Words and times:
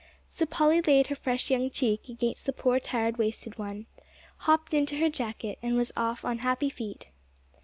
So 0.27 0.47
Polly 0.47 0.81
laid 0.81 1.09
her 1.09 1.15
fresh 1.15 1.51
young 1.51 1.69
cheek 1.69 2.09
against 2.09 2.47
the 2.47 2.53
poor, 2.53 2.79
tired, 2.79 3.17
wasted 3.17 3.59
one; 3.59 3.85
hopped 4.37 4.73
into 4.73 4.95
her 4.97 5.11
jacket, 5.11 5.59
and 5.61 5.77
was 5.77 5.91
off 5.95 6.25
on 6.25 6.39
happy 6.39 6.71
feet. 6.71 7.09